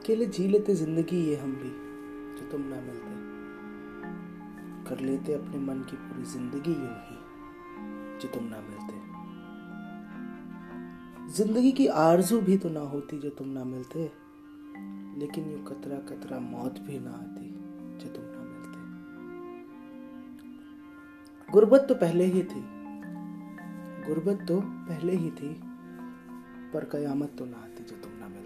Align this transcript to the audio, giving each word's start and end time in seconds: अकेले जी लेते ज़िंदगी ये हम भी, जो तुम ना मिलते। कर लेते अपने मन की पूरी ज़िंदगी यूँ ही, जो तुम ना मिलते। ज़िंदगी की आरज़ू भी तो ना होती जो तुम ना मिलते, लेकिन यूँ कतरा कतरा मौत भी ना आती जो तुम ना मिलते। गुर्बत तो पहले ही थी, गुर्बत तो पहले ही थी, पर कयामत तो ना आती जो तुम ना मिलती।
अकेले 0.00 0.26
जी 0.26 0.46
लेते 0.48 0.74
ज़िंदगी 0.74 1.16
ये 1.20 1.36
हम 1.36 1.50
भी, 1.52 1.70
जो 2.36 2.44
तुम 2.50 2.60
ना 2.60 2.76
मिलते। 2.76 3.10
कर 4.88 5.00
लेते 5.00 5.32
अपने 5.34 5.58
मन 5.58 5.80
की 5.90 5.96
पूरी 5.96 6.22
ज़िंदगी 6.24 6.72
यूँ 6.72 6.94
ही, 7.00 7.16
जो 8.18 8.28
तुम 8.28 8.44
ना 8.44 8.60
मिलते। 8.60 8.94
ज़िंदगी 11.34 11.72
की 11.72 11.86
आरज़ू 11.98 12.40
भी 12.40 12.56
तो 12.58 12.68
ना 12.68 12.80
होती 12.86 13.18
जो 13.18 13.30
तुम 13.30 13.48
ना 13.48 13.64
मिलते, 13.64 14.04
लेकिन 15.20 15.50
यूँ 15.50 15.62
कतरा 15.64 15.98
कतरा 16.08 16.38
मौत 16.40 16.74
भी 16.80 16.98
ना 16.98 17.10
आती 17.10 17.46
जो 17.98 18.08
तुम 18.08 18.24
ना 18.26 18.40
मिलते। 18.40 18.78
गुर्बत 21.48 21.86
तो 21.88 21.94
पहले 21.96 22.24
ही 22.26 22.42
थी, 22.44 22.62
गुर्बत 24.06 24.38
तो 24.48 24.60
पहले 24.60 25.12
ही 25.14 25.30
थी, 25.32 25.50
पर 26.72 26.84
कयामत 26.92 27.30
तो 27.38 27.44
ना 27.44 27.58
आती 27.58 27.84
जो 27.84 27.96
तुम 27.96 28.12
ना 28.12 28.28
मिलती। 28.28 28.39